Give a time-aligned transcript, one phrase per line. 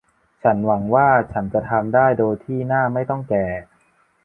[0.43, 3.45] ฉันหวังว่าฉันจะทำได้โดยที่หน้าไม่ต้องแก่